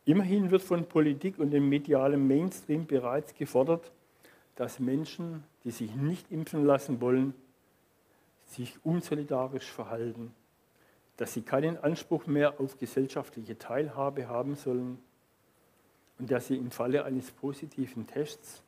Immerhin 0.05 0.51
wird 0.51 0.61
von 0.61 0.85
Politik 0.85 1.37
und 1.39 1.51
dem 1.51 1.69
medialen 1.69 2.27
Mainstream 2.27 2.85
bereits 2.87 3.33
gefordert, 3.33 3.91
dass 4.55 4.79
Menschen, 4.79 5.43
die 5.63 5.71
sich 5.71 5.95
nicht 5.95 6.31
impfen 6.31 6.65
lassen 6.65 7.01
wollen, 7.01 7.33
sich 8.45 8.77
unsolidarisch 8.83 9.71
verhalten, 9.71 10.33
dass 11.17 11.33
sie 11.33 11.43
keinen 11.43 11.77
Anspruch 11.77 12.25
mehr 12.25 12.59
auf 12.59 12.77
gesellschaftliche 12.77 13.57
Teilhabe 13.57 14.27
haben 14.27 14.55
sollen 14.55 14.99
und 16.19 16.31
dass 16.31 16.47
sie 16.47 16.57
im 16.57 16.71
Falle 16.71 17.05
eines 17.05 17.31
positiven 17.31 18.07
Tests 18.07 18.63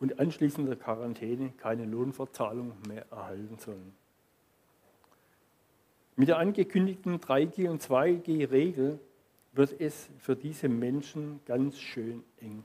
und 0.00 0.18
anschließender 0.20 0.76
Quarantäne 0.76 1.50
keine 1.58 1.84
Lohnverzahlung 1.84 2.72
mehr 2.86 3.06
erhalten 3.10 3.58
sollen. 3.58 3.94
Mit 6.16 6.28
der 6.28 6.38
angekündigten 6.38 7.20
3G- 7.20 7.68
und 7.68 7.82
2G-Regel 7.82 8.98
wird 9.52 9.80
es 9.80 10.08
für 10.18 10.36
diese 10.36 10.68
Menschen 10.68 11.40
ganz 11.46 11.78
schön 11.78 12.24
eng. 12.40 12.64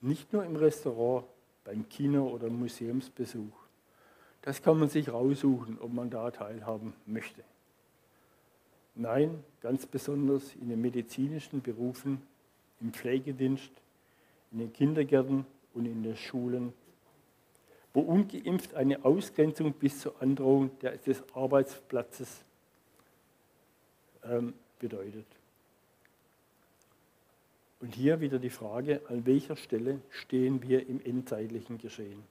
Nicht 0.00 0.32
nur 0.32 0.44
im 0.44 0.56
Restaurant, 0.56 1.24
beim 1.64 1.88
Kino 1.88 2.28
oder 2.28 2.48
Museumsbesuch. 2.48 3.52
Das 4.42 4.62
kann 4.62 4.78
man 4.78 4.88
sich 4.88 5.12
raussuchen, 5.12 5.78
ob 5.80 5.92
man 5.92 6.08
da 6.08 6.30
teilhaben 6.30 6.94
möchte. 7.04 7.44
Nein, 8.94 9.44
ganz 9.60 9.84
besonders 9.84 10.54
in 10.54 10.70
den 10.70 10.80
medizinischen 10.80 11.60
Berufen, 11.60 12.22
im 12.80 12.92
Pflegedienst, 12.92 13.70
in 14.50 14.58
den 14.58 14.72
Kindergärten 14.72 15.44
und 15.78 15.86
in 15.86 16.02
den 16.02 16.16
Schulen, 16.16 16.72
wo 17.94 18.00
ungeimpft 18.00 18.74
eine 18.74 19.04
Ausgrenzung 19.04 19.72
bis 19.72 20.00
zur 20.00 20.20
Androhung 20.20 20.70
des 21.06 21.22
Arbeitsplatzes 21.34 22.44
ähm, 24.24 24.54
bedeutet. 24.78 25.26
Und 27.80 27.94
hier 27.94 28.20
wieder 28.20 28.38
die 28.38 28.50
Frage, 28.50 29.00
an 29.08 29.24
welcher 29.24 29.56
Stelle 29.56 30.00
stehen 30.10 30.62
wir 30.62 30.86
im 30.88 31.00
endzeitlichen 31.00 31.78
Geschehen? 31.78 32.24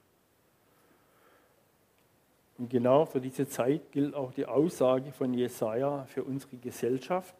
Und 2.58 2.68
genau 2.68 3.06
für 3.06 3.20
diese 3.20 3.48
Zeit 3.48 3.92
gilt 3.92 4.14
auch 4.14 4.32
die 4.32 4.44
Aussage 4.44 5.12
von 5.12 5.32
Jesaja 5.32 6.04
für 6.06 6.24
unsere 6.24 6.56
Gesellschaft, 6.56 7.34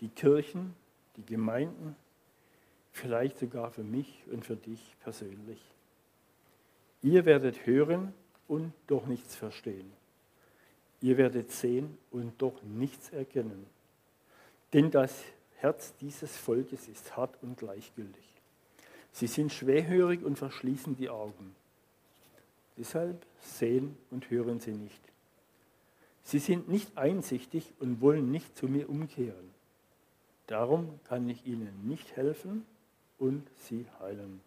die 0.00 0.08
Kirchen, 0.08 0.74
die 1.16 1.24
Gemeinden, 1.24 1.96
vielleicht 2.92 3.38
sogar 3.38 3.70
für 3.70 3.82
mich 3.82 4.22
und 4.30 4.44
für 4.44 4.56
dich 4.56 4.94
persönlich. 5.02 5.60
Ihr 7.02 7.24
werdet 7.24 7.66
hören 7.66 8.14
und 8.46 8.72
doch 8.86 9.06
nichts 9.06 9.34
verstehen. 9.34 9.90
Ihr 11.00 11.16
werdet 11.16 11.50
sehen 11.50 11.98
und 12.12 12.40
doch 12.40 12.62
nichts 12.62 13.10
erkennen. 13.10 13.66
Denn 14.72 14.90
das 14.90 15.24
Herz 15.56 15.94
dieses 16.00 16.36
Volkes 16.36 16.86
ist 16.86 17.16
hart 17.16 17.36
und 17.42 17.58
gleichgültig. 17.58 18.24
Sie 19.10 19.26
sind 19.26 19.52
schwerhörig 19.52 20.22
und 20.22 20.38
verschließen 20.38 20.96
die 20.96 21.10
Augen. 21.10 21.54
Deshalb 22.78 23.26
sehen 23.40 23.96
und 24.10 24.30
hören 24.30 24.60
sie 24.60 24.72
nicht. 24.72 25.00
Sie 26.24 26.38
sind 26.38 26.68
nicht 26.68 26.96
einsichtig 26.96 27.72
und 27.80 28.00
wollen 28.00 28.30
nicht 28.30 28.56
zu 28.56 28.68
mir 28.68 28.88
umkehren. 28.88 29.50
Darum 30.46 31.00
kann 31.04 31.28
ich 31.28 31.46
ihnen 31.46 31.86
nicht 31.86 32.16
helfen 32.16 32.64
und 33.22 33.46
sie 33.56 33.86
heilen. 34.00 34.40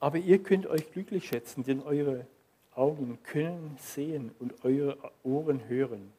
Aber 0.00 0.18
ihr 0.18 0.42
könnt 0.42 0.66
euch 0.66 0.90
glücklich 0.90 1.28
schätzen, 1.28 1.62
denn 1.62 1.80
eure 1.80 2.26
Augen 2.74 3.20
können 3.22 3.76
sehen 3.78 4.32
und 4.40 4.64
eure 4.64 4.98
Ohren 5.22 5.68
hören. 5.68 6.12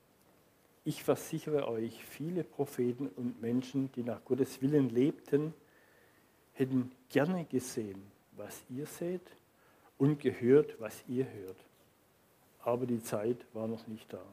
Ich 0.86 1.04
versichere 1.04 1.68
euch, 1.68 2.02
viele 2.06 2.46
Propheten 2.46 3.08
und 3.08 3.42
Menschen, 3.42 3.92
die 3.92 4.04
nach 4.04 4.24
Gottes 4.24 4.62
Willen 4.62 4.90
lebten, 4.90 5.54
hätten 6.54 6.94
gerne 7.10 7.44
gesehen, 7.44 8.02
was 8.38 8.62
ihr 8.70 8.86
seht 8.86 9.36
und 9.98 10.22
gehört, 10.22 10.80
was 10.80 11.04
ihr 11.10 11.26
hört. 11.30 11.58
Aber 12.64 12.86
die 12.86 13.04
Zeit 13.04 13.46
war 13.52 13.68
noch 13.68 13.86
nicht 13.88 14.14
da. 14.14 14.24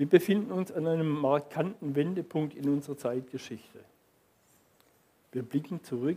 Wir 0.00 0.08
befinden 0.08 0.50
uns 0.50 0.72
an 0.72 0.86
einem 0.86 1.10
markanten 1.10 1.94
Wendepunkt 1.94 2.54
in 2.54 2.70
unserer 2.70 2.96
Zeitgeschichte. 2.96 3.80
Wir 5.30 5.42
blicken 5.42 5.84
zurück 5.84 6.16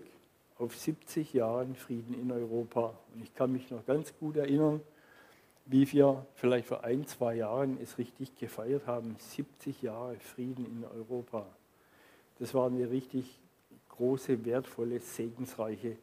auf 0.58 0.78
70 0.78 1.34
Jahre 1.34 1.68
Frieden 1.76 2.14
in 2.14 2.32
Europa. 2.32 2.98
Und 3.14 3.22
ich 3.22 3.36
kann 3.36 3.52
mich 3.52 3.70
noch 3.72 3.86
ganz 3.86 4.18
gut 4.18 4.38
erinnern, 4.38 4.80
wie 5.66 5.92
wir 5.92 6.26
vielleicht 6.36 6.66
vor 6.70 6.86
ein, 6.86 7.06
zwei 7.08 7.36
Jahren 7.36 7.78
es 7.84 7.98
richtig 7.98 8.34
gefeiert 8.38 8.88
haben. 8.88 9.18
70 9.20 9.82
Jahre 9.82 10.16
Frieden 10.16 10.66
in 10.66 10.86
Europa. 10.86 11.46
Das 12.40 12.54
war 12.54 12.68
eine 12.68 12.90
richtig 12.90 13.38
große, 13.90 14.46
wertvolle, 14.46 15.02
segensreiche 15.02 15.98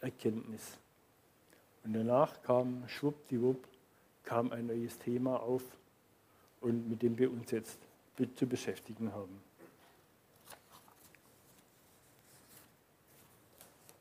Erkenntnis. 0.00 0.78
Und 1.82 1.94
danach 1.94 2.40
kam 2.42 2.84
schwuppdiwupp, 2.86 3.66
kam 4.22 4.52
ein 4.52 4.68
neues 4.68 4.96
Thema 5.00 5.42
auf, 5.42 5.64
und 6.60 6.88
mit 6.88 7.02
dem 7.02 7.18
wir 7.18 7.30
uns 7.30 7.50
jetzt 7.50 7.78
zu 8.34 8.46
beschäftigen 8.46 9.12
haben. 9.12 9.40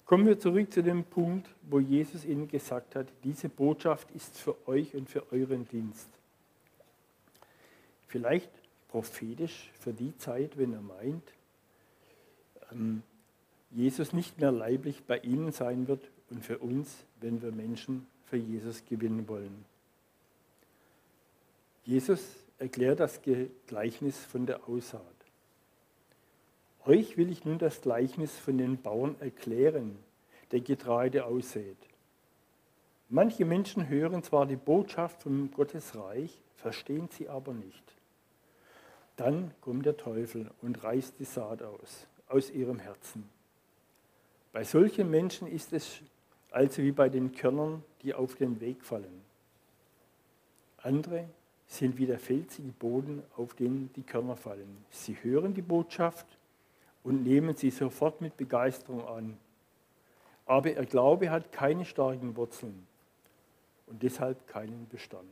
Kommen 0.06 0.26
wir 0.26 0.40
zurück 0.40 0.72
zu 0.72 0.82
dem 0.82 1.04
Punkt, 1.04 1.50
wo 1.64 1.80
Jesus 1.80 2.24
ihnen 2.24 2.48
gesagt 2.48 2.96
hat, 2.96 3.08
diese 3.26 3.50
Botschaft 3.50 4.10
ist 4.12 4.38
für 4.38 4.56
euch 4.68 4.96
und 4.96 5.10
für 5.10 5.32
euren 5.34 5.68
Dienst. 5.68 6.08
Vielleicht 8.08 8.50
prophetisch 8.88 9.70
für 9.78 9.92
die 9.92 10.18
Zeit, 10.18 10.58
wenn 10.58 10.72
er 10.72 10.82
meint, 10.82 11.24
ähm, 12.72 13.04
Jesus 13.72 14.14
nicht 14.14 14.40
mehr 14.40 14.52
leiblich 14.52 15.04
bei 15.04 15.18
ihnen 15.20 15.52
sein 15.52 15.90
wird 15.90 16.10
und 16.30 16.44
für 16.44 16.60
uns, 16.60 17.04
wenn 17.20 17.42
wir 17.42 17.52
Menschen 17.52 18.08
für 18.28 18.38
Jesus 18.38 18.86
gewinnen 18.86 19.28
wollen. 19.28 19.66
Jesus 21.84 22.22
erklärt 22.60 23.00
das 23.00 23.22
Gleichnis 23.68 24.18
von 24.18 24.46
der 24.46 24.68
Aussaat. 24.68 25.02
Euch 26.86 27.18
will 27.18 27.32
ich 27.32 27.44
nun 27.46 27.60
das 27.60 27.82
Gleichnis 27.82 28.38
von 28.38 28.58
den 28.58 28.82
Bauern 28.82 29.16
erklären, 29.20 29.98
der 30.52 30.62
Getreide 30.62 31.26
aussät. 31.26 31.78
Manche 33.10 33.46
Menschen 33.46 33.90
hören 33.90 34.24
zwar 34.24 34.46
die 34.46 34.56
Botschaft 34.56 35.24
vom 35.24 35.52
Gottesreich, 35.52 36.40
verstehen 36.56 37.10
sie 37.12 37.30
aber 37.30 37.54
nicht. 37.54 37.84
Dann 39.18 39.52
kommt 39.62 39.86
der 39.86 39.98
Teufel 39.98 40.50
und 40.62 40.84
reißt 40.84 41.20
die 41.20 41.26
Saat 41.26 41.62
aus, 41.62 42.08
aus 42.28 42.50
ihrem 42.52 42.80
Herzen. 42.80 43.30
Bei 44.54 44.64
solchen 44.64 45.10
Menschen 45.10 45.48
ist 45.48 45.74
es 45.74 46.02
also 46.52 46.82
wie 46.82 46.92
bei 46.92 47.10
den 47.10 47.34
Körnern, 47.34 47.84
die 48.02 48.14
auf 48.14 48.36
den 48.36 48.60
Weg 48.62 48.84
fallen. 48.84 49.22
Andere 50.78 51.28
sind 51.68 51.98
wie 51.98 52.06
der 52.06 52.20
felsige 52.20 52.72
Boden, 52.72 53.22
auf 53.36 53.54
den 53.54 53.92
die 53.94 54.04
Körner 54.04 54.38
fallen. 54.38 54.86
Sie 54.90 55.18
hören 55.22 55.54
die 55.54 55.62
Botschaft 55.62 56.26
und 57.04 57.24
nehmen 57.24 57.56
sie 57.56 57.70
sofort 57.70 58.22
mit 58.22 58.38
Begeisterung 58.38 59.06
an. 59.06 59.38
Aber 60.46 60.72
ihr 60.72 60.86
Glaube 60.86 61.30
hat 61.30 61.52
keine 61.52 61.84
starken 61.84 62.36
Wurzeln 62.38 62.88
und 63.88 64.02
deshalb 64.02 64.48
keinen 64.48 64.88
Bestand. 64.90 65.28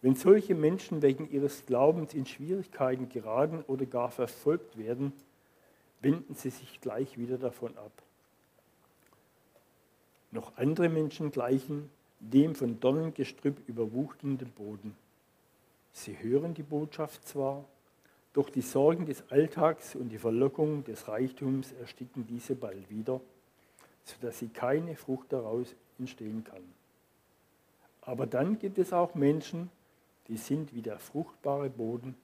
Wenn 0.00 0.14
solche 0.14 0.54
Menschen 0.54 1.02
wegen 1.02 1.30
ihres 1.30 1.64
Glaubens 1.66 2.14
in 2.14 2.26
Schwierigkeiten 2.26 3.08
geraten 3.08 3.64
oder 3.66 3.86
gar 3.86 4.10
verfolgt 4.10 4.76
werden, 4.78 5.12
wenden 6.00 6.34
sie 6.34 6.50
sich 6.50 6.80
gleich 6.80 7.18
wieder 7.18 7.38
davon 7.38 7.76
ab. 7.78 7.92
Noch 10.30 10.56
andere 10.56 10.88
Menschen 10.88 11.30
gleichen 11.30 11.88
dem 12.20 12.54
von 12.54 12.80
Dornengestrüpp 12.80 13.68
überwuchternden 13.68 14.50
Boden. 14.50 14.94
Sie 15.94 16.18
hören 16.20 16.54
die 16.54 16.64
Botschaft 16.64 17.26
zwar, 17.26 17.64
doch 18.32 18.50
die 18.50 18.62
Sorgen 18.62 19.06
des 19.06 19.30
Alltags 19.30 19.94
und 19.94 20.08
die 20.08 20.18
Verlockung 20.18 20.82
des 20.82 21.06
Reichtums 21.06 21.72
ersticken 21.80 22.26
diese 22.26 22.56
bald 22.56 22.90
wieder, 22.90 23.20
sodass 24.02 24.40
sie 24.40 24.48
keine 24.48 24.96
Frucht 24.96 25.32
daraus 25.32 25.74
entstehen 26.00 26.42
kann. 26.42 26.64
Aber 28.02 28.26
dann 28.26 28.58
gibt 28.58 28.78
es 28.78 28.92
auch 28.92 29.14
Menschen, 29.14 29.70
die 30.26 30.36
sind 30.36 30.74
wie 30.74 30.82
der 30.82 30.98
fruchtbare 30.98 31.70
Boden, 31.70 32.16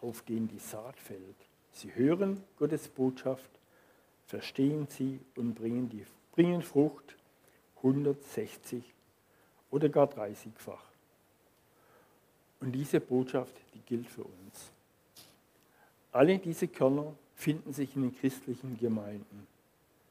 auf 0.00 0.22
den 0.22 0.48
die 0.48 0.58
Saat 0.58 0.98
fällt. 0.98 1.36
Sie 1.72 1.94
hören 1.94 2.42
Gottes 2.58 2.88
Botschaft, 2.88 3.48
verstehen 4.26 4.88
sie 4.88 5.20
und 5.36 5.54
bringen, 5.54 5.88
die, 5.88 6.04
bringen 6.32 6.62
Frucht 6.62 7.16
160 7.76 8.82
oder 9.70 9.88
gar 9.88 10.08
30-fach. 10.08 10.83
Und 12.60 12.72
diese 12.72 13.00
Botschaft, 13.00 13.54
die 13.74 13.80
gilt 13.80 14.08
für 14.08 14.24
uns. 14.24 14.70
Alle 16.12 16.38
diese 16.38 16.68
Körner 16.68 17.12
finden 17.34 17.72
sich 17.72 17.96
in 17.96 18.02
den 18.02 18.16
christlichen 18.16 18.78
Gemeinden, 18.78 19.46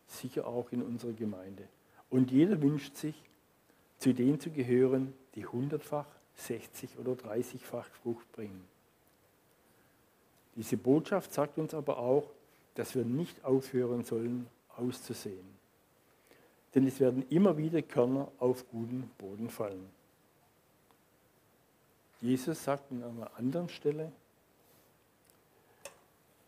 sicher 0.07 0.45
auch 0.45 0.71
in 0.71 0.81
unserer 0.81 1.13
Gemeinde. 1.13 1.63
Und 2.09 2.31
jeder 2.31 2.61
wünscht 2.61 2.95
sich, 2.97 3.15
zu 3.97 4.13
denen 4.13 4.39
zu 4.39 4.51
gehören, 4.51 5.13
die 5.35 5.45
hundertfach, 5.45 6.05
60 6.35 6.97
oder 6.99 7.13
30-fach 7.13 7.87
Frucht 8.01 8.31
bringen. 8.33 8.63
Diese 10.55 10.77
Botschaft 10.77 11.33
sagt 11.33 11.57
uns 11.57 11.73
aber 11.73 11.97
auch, 11.97 12.29
dass 12.75 12.95
wir 12.95 13.05
nicht 13.05 13.43
aufhören 13.43 14.03
sollen, 14.03 14.47
auszusehen. 14.77 15.53
Denn 16.75 16.87
es 16.87 16.99
werden 16.99 17.25
immer 17.29 17.57
wieder 17.57 17.81
Körner 17.81 18.27
auf 18.39 18.67
guten 18.69 19.09
Boden 19.17 19.49
fallen. 19.49 19.89
Jesus 22.23 22.63
sagt 22.63 22.89
an 22.89 23.03
einer 23.03 23.37
anderen 23.37 23.67
Stelle, 23.67 24.09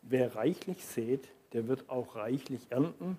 wer 0.03 0.33
reichlich 0.33 0.85
sät, 0.85 1.27
der 1.51 1.67
wird 1.67 1.89
auch 1.89 2.15
reichlich 2.15 2.61
ernten 2.69 3.17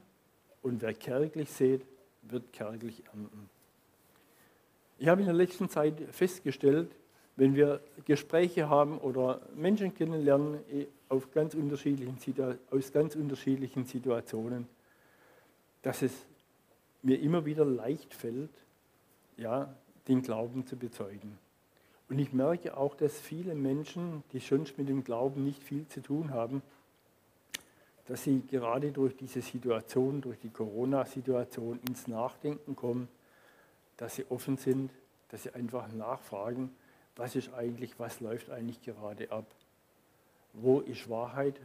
und 0.63 0.81
wer 0.81 0.95
kärglich 0.95 1.51
sät, 1.51 1.83
wird 2.23 2.55
kärglich 2.55 3.05
ernten. 3.13 3.51
Ich 4.99 5.07
habe 5.09 5.21
in 5.21 5.27
der 5.27 5.37
letzten 5.37 5.69
Zeit 5.69 6.01
festgestellt, 6.13 6.91
wenn 7.37 7.55
wir 7.55 7.83
Gespräche 8.07 8.71
haben 8.71 8.97
oder 9.01 9.43
Menschen 9.55 9.93
kennenlernen 9.93 10.61
eh, 10.73 10.87
auf 11.11 11.31
ganz 11.33 11.53
unterschiedlichen, 11.53 12.17
aus 12.71 12.91
ganz 12.91 13.17
unterschiedlichen 13.17 13.85
Situationen, 13.85 14.67
dass 15.83 16.01
es 16.01 16.13
mir 17.03 17.21
immer 17.21 17.45
wieder 17.45 17.67
leicht 17.67 18.15
fällt, 18.15 18.49
ja, 19.37 19.77
den 20.09 20.23
Glauben 20.23 20.67
zu 20.67 20.75
bezeugen. 20.77 21.39
Und 22.09 22.19
ich 22.19 22.33
merke 22.33 22.77
auch, 22.77 22.95
dass 22.95 23.19
viele 23.19 23.55
Menschen, 23.55 24.23
die 24.33 24.39
sonst 24.39 24.79
mit 24.79 24.89
dem 24.89 25.03
Glauben 25.03 25.45
nicht 25.45 25.63
viel 25.63 25.87
zu 25.89 26.01
tun 26.01 26.31
haben, 26.31 26.63
dass 28.07 28.23
sie 28.23 28.43
gerade 28.49 28.93
durch 28.93 29.17
diese 29.17 29.43
Situation, 29.43 30.21
durch 30.21 30.39
die 30.39 30.51
Corona-Situation 30.51 31.81
ins 31.89 32.07
Nachdenken 32.07 32.77
kommen, 32.77 33.09
dass 33.97 34.15
sie 34.17 34.25
offen 34.31 34.57
sind, 34.57 34.91
dass 35.31 35.43
sie 35.43 35.55
einfach 35.55 35.93
nachfragen, 35.93 36.71
was 37.17 37.35
ist 37.35 37.53
eigentlich, 37.55 37.99
was 37.99 38.21
läuft 38.21 38.51
eigentlich 38.51 38.83
gerade 38.83 39.31
ab? 39.33 39.47
Wo 40.53 40.81
ist 40.81 41.09
Wahrheit? 41.09 41.59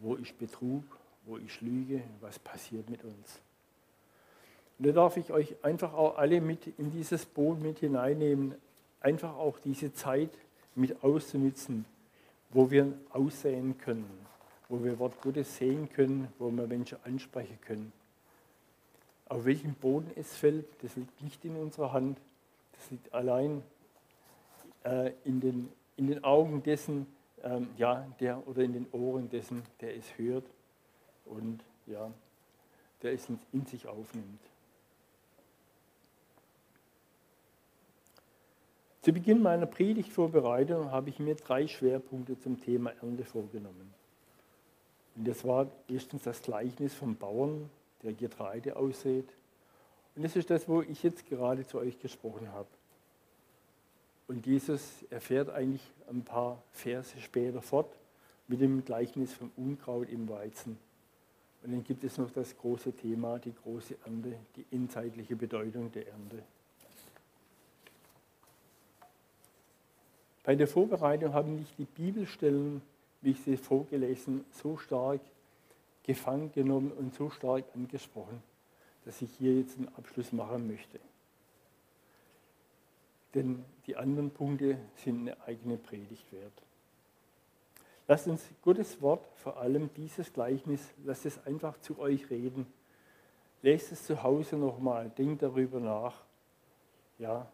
Wo 0.00 0.14
ist 0.14 0.38
Betrug? 0.38 0.84
Wo 1.24 1.36
ist 1.36 1.60
Lüge? 1.62 2.02
Was 2.20 2.38
passiert 2.38 2.88
mit 2.88 3.02
uns? 3.02 3.40
Und 4.78 4.86
da 4.86 4.92
darf 4.92 5.16
ich 5.16 5.32
euch 5.32 5.56
einfach 5.62 5.94
auch 5.94 6.18
alle 6.18 6.40
mit 6.40 6.66
in 6.78 6.92
dieses 6.92 7.24
Boot 7.24 7.60
mit 7.60 7.78
hineinnehmen, 7.78 8.54
einfach 9.06 9.36
auch 9.36 9.60
diese 9.60 9.92
Zeit 9.92 10.30
mit 10.74 11.04
auszunutzen, 11.04 11.84
wo 12.50 12.72
wir 12.72 12.92
aussehen 13.10 13.78
können, 13.78 14.10
wo 14.68 14.82
wir 14.82 14.98
Wort 14.98 15.20
Gottes 15.22 15.56
sehen 15.56 15.88
können, 15.88 16.26
wo 16.40 16.50
wir 16.50 16.66
Menschen 16.66 16.98
ansprechen 17.04 17.56
können. 17.64 17.92
Auf 19.28 19.44
welchem 19.44 19.74
Boden 19.74 20.10
es 20.16 20.34
fällt, 20.34 20.66
das 20.82 20.96
liegt 20.96 21.22
nicht 21.22 21.44
in 21.44 21.54
unserer 21.54 21.92
Hand, 21.92 22.18
das 22.72 22.90
liegt 22.90 23.14
allein 23.14 23.62
äh, 24.84 25.12
in, 25.24 25.40
den, 25.40 25.68
in 25.96 26.08
den 26.08 26.24
Augen 26.24 26.64
dessen, 26.64 27.06
ähm, 27.44 27.68
ja, 27.76 28.08
der 28.18 28.46
oder 28.48 28.62
in 28.62 28.72
den 28.72 28.88
Ohren 28.90 29.30
dessen, 29.30 29.62
der 29.80 29.96
es 29.96 30.18
hört 30.18 30.46
und 31.26 31.60
ja, 31.86 32.10
der 33.02 33.12
es 33.12 33.28
in 33.52 33.66
sich 33.66 33.86
aufnimmt. 33.86 34.40
Zu 39.06 39.12
Beginn 39.12 39.40
meiner 39.40 39.66
Predigtvorbereitung 39.66 40.90
habe 40.90 41.10
ich 41.10 41.20
mir 41.20 41.36
drei 41.36 41.68
Schwerpunkte 41.68 42.40
zum 42.40 42.60
Thema 42.60 42.90
Ernte 43.00 43.24
vorgenommen. 43.24 43.94
Und 45.14 45.28
das 45.28 45.44
war 45.44 45.68
erstens 45.86 46.24
das 46.24 46.42
Gleichnis 46.42 46.92
vom 46.92 47.14
Bauern, 47.14 47.70
der 48.02 48.14
Getreide 48.14 48.74
aussät. 48.74 49.28
Und 50.16 50.24
das 50.24 50.34
ist 50.34 50.50
das, 50.50 50.68
wo 50.68 50.82
ich 50.82 51.04
jetzt 51.04 51.24
gerade 51.24 51.64
zu 51.64 51.78
euch 51.78 52.00
gesprochen 52.00 52.50
habe. 52.50 52.66
Und 54.26 54.44
Jesus 54.44 55.04
erfährt 55.08 55.50
eigentlich 55.50 55.88
ein 56.10 56.24
paar 56.24 56.60
Verse 56.72 57.16
später 57.20 57.62
fort 57.62 57.96
mit 58.48 58.60
dem 58.60 58.84
Gleichnis 58.84 59.32
vom 59.32 59.52
Unkraut 59.56 60.08
im 60.08 60.28
Weizen. 60.28 60.76
Und 61.62 61.70
dann 61.70 61.84
gibt 61.84 62.02
es 62.02 62.18
noch 62.18 62.32
das 62.32 62.58
große 62.58 62.90
Thema, 62.90 63.38
die 63.38 63.54
große 63.54 63.98
Ernte, 64.04 64.32
die 64.56 64.64
inzeitliche 64.72 65.36
Bedeutung 65.36 65.92
der 65.92 66.08
Ernte. 66.08 66.42
Bei 70.46 70.54
der 70.54 70.68
Vorbereitung 70.68 71.34
haben 71.34 71.56
mich 71.56 71.74
die 71.76 71.86
Bibelstellen, 71.86 72.80
wie 73.20 73.32
ich 73.32 73.40
sie 73.40 73.56
vorgelesen, 73.56 74.44
so 74.52 74.76
stark 74.76 75.20
gefangen 76.04 76.52
genommen 76.52 76.92
und 76.92 77.12
so 77.16 77.30
stark 77.30 77.64
angesprochen, 77.74 78.40
dass 79.04 79.20
ich 79.22 79.30
hier 79.40 79.58
jetzt 79.58 79.76
einen 79.76 79.88
Abschluss 79.98 80.32
machen 80.32 80.68
möchte. 80.68 81.00
Denn 83.34 83.64
die 83.88 83.96
anderen 83.96 84.30
Punkte 84.30 84.78
sind 84.94 85.22
eine 85.22 85.36
eigene 85.48 85.78
Predigt 85.78 86.32
wert. 86.32 86.62
Lasst 88.06 88.28
uns 88.28 88.44
Gottes 88.62 89.02
Wort, 89.02 89.26
vor 89.34 89.56
allem 89.56 89.90
dieses 89.96 90.32
Gleichnis, 90.32 90.80
lasst 91.04 91.26
es 91.26 91.44
einfach 91.44 91.76
zu 91.80 91.98
euch 91.98 92.30
reden. 92.30 92.68
Lest 93.62 93.90
es 93.90 94.06
zu 94.06 94.22
Hause 94.22 94.54
nochmal, 94.54 95.10
denkt 95.18 95.42
darüber 95.42 95.80
nach. 95.80 96.22
Ja, 97.18 97.50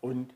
und 0.00 0.34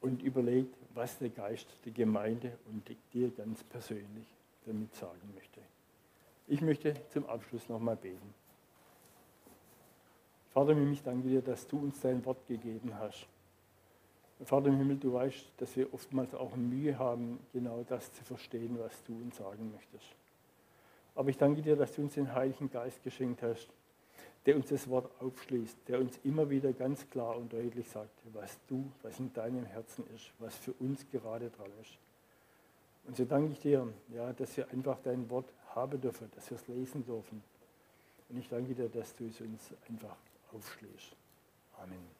und 0.00 0.22
überlegt, 0.22 0.76
was 0.94 1.18
der 1.18 1.30
Geist 1.30 1.68
der 1.84 1.92
Gemeinde 1.92 2.58
und 2.66 2.88
dir 3.12 3.30
ganz 3.30 3.64
persönlich 3.64 4.26
damit 4.66 4.94
sagen 4.94 5.32
möchte. 5.34 5.60
Ich 6.46 6.60
möchte 6.60 6.94
zum 7.10 7.26
Abschluss 7.26 7.68
nochmal 7.68 7.96
beten. 7.96 8.34
Vater 10.50 10.72
im 10.72 10.78
Himmel, 10.78 10.92
ich 10.94 11.02
danke 11.02 11.28
dir, 11.28 11.42
dass 11.42 11.66
du 11.66 11.78
uns 11.78 12.00
dein 12.00 12.24
Wort 12.24 12.46
gegeben 12.46 12.92
hast. 12.98 13.26
Vater 14.44 14.68
im 14.68 14.78
Himmel, 14.78 14.96
du 14.96 15.12
weißt, 15.12 15.52
dass 15.56 15.76
wir 15.76 15.92
oftmals 15.92 16.34
auch 16.34 16.54
Mühe 16.56 16.98
haben, 16.98 17.40
genau 17.52 17.84
das 17.88 18.12
zu 18.12 18.24
verstehen, 18.24 18.78
was 18.78 19.02
du 19.04 19.14
uns 19.14 19.36
sagen 19.36 19.72
möchtest. 19.72 20.14
Aber 21.14 21.28
ich 21.30 21.36
danke 21.36 21.62
dir, 21.62 21.76
dass 21.76 21.94
du 21.94 22.02
uns 22.02 22.14
den 22.14 22.32
Heiligen 22.32 22.70
Geist 22.70 23.02
geschenkt 23.02 23.42
hast, 23.42 23.68
der 24.48 24.56
uns 24.56 24.70
das 24.70 24.88
Wort 24.88 25.10
aufschließt, 25.20 25.76
der 25.88 26.00
uns 26.00 26.18
immer 26.24 26.48
wieder 26.48 26.72
ganz 26.72 27.06
klar 27.10 27.36
und 27.36 27.52
deutlich 27.52 27.86
sagt, 27.86 28.08
was 28.32 28.56
du, 28.66 28.90
was 29.02 29.20
in 29.20 29.30
deinem 29.34 29.66
Herzen 29.66 30.04
ist, 30.16 30.32
was 30.38 30.56
für 30.56 30.72
uns 30.80 31.04
gerade 31.12 31.50
dran 31.50 31.70
ist. 31.82 31.98
Und 33.06 33.14
so 33.14 33.26
danke 33.26 33.52
ich 33.52 33.60
dir, 33.60 33.86
ja, 34.08 34.32
dass 34.32 34.56
wir 34.56 34.66
einfach 34.70 35.00
dein 35.04 35.28
Wort 35.28 35.52
haben 35.74 36.00
dürfen, 36.00 36.30
dass 36.34 36.50
wir 36.50 36.56
es 36.56 36.66
lesen 36.66 37.04
dürfen. 37.04 37.42
Und 38.30 38.38
ich 38.38 38.48
danke 38.48 38.74
dir, 38.74 38.88
dass 38.88 39.14
du 39.16 39.26
es 39.26 39.38
uns 39.42 39.70
einfach 39.86 40.16
aufschließt. 40.54 41.14
Amen. 41.82 42.17